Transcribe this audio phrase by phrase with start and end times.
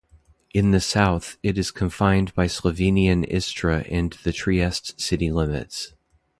[0.51, 5.93] In the south, it is confined by Slovenian Istria and the Trieste city limits.